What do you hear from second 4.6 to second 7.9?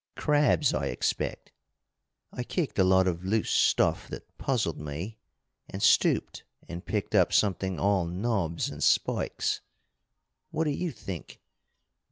me, and stooped and picked up something